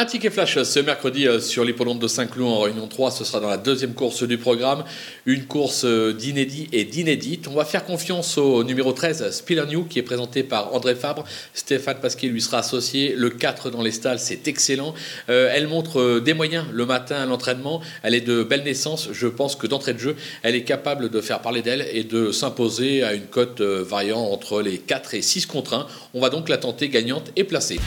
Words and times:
Un 0.00 0.04
ticket 0.04 0.30
flash 0.30 0.56
euh, 0.56 0.62
ce 0.62 0.78
mercredi 0.78 1.26
euh, 1.26 1.40
sur 1.40 1.64
l'hippodrome 1.64 1.98
de 1.98 2.06
Saint-Cloud 2.06 2.46
en 2.46 2.60
Réunion 2.60 2.86
3. 2.86 3.10
Ce 3.10 3.24
sera 3.24 3.40
dans 3.40 3.48
la 3.48 3.56
deuxième 3.56 3.94
course 3.94 4.22
du 4.22 4.38
programme. 4.38 4.84
Une 5.26 5.44
course 5.46 5.84
euh, 5.84 6.12
d'inédit 6.12 6.68
et 6.72 6.84
d'inédite. 6.84 7.48
On 7.48 7.54
va 7.54 7.64
faire 7.64 7.84
confiance 7.84 8.38
au 8.38 8.62
numéro 8.62 8.92
13, 8.92 9.32
Spiller 9.32 9.64
New, 9.66 9.86
qui 9.86 9.98
est 9.98 10.04
présenté 10.04 10.44
par 10.44 10.72
André 10.72 10.94
Fabre. 10.94 11.24
Stéphane 11.52 11.96
Pasquier 12.00 12.28
lui 12.28 12.40
sera 12.40 12.58
associé. 12.58 13.14
Le 13.16 13.28
4 13.28 13.70
dans 13.70 13.82
les 13.82 13.90
stalles, 13.90 14.20
c'est 14.20 14.46
excellent. 14.46 14.94
Elle 15.26 15.66
montre 15.66 16.20
des 16.20 16.32
moyens 16.32 16.66
le 16.72 16.86
matin 16.86 17.16
à 17.16 17.26
l'entraînement. 17.26 17.80
Elle 18.04 18.14
est 18.14 18.20
de 18.20 18.44
belle 18.44 18.62
naissance. 18.62 19.08
Je 19.10 19.26
pense 19.26 19.56
que 19.56 19.66
d'entrée 19.66 19.94
de 19.94 19.98
jeu, 19.98 20.14
elle 20.44 20.54
est 20.54 20.62
capable 20.62 21.08
de 21.08 21.20
faire 21.20 21.40
parler 21.40 21.62
d'elle 21.62 21.88
et 21.92 22.04
de 22.04 22.30
s'imposer 22.30 23.02
à 23.02 23.14
une 23.14 23.26
cote 23.26 23.60
variant 23.60 24.20
entre 24.20 24.62
les 24.62 24.78
4 24.78 25.14
et 25.14 25.22
6 25.22 25.46
contre 25.46 25.74
1. 25.74 25.86
On 26.14 26.20
va 26.20 26.30
donc 26.30 26.48
la 26.48 26.58
tenter 26.58 26.88
gagnante 26.88 27.32
et 27.34 27.42
placée. 27.42 27.78